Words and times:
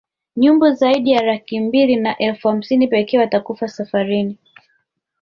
Nyumbu 0.35 0.71
zaidi 0.71 1.11
ya 1.11 1.23
laki 1.23 1.59
mbili 1.59 1.95
na 1.95 2.17
elfu 2.17 2.47
hamsini 2.47 2.87
pekee 2.87 3.17
watakufa 3.19 3.67
safarini 3.67 4.37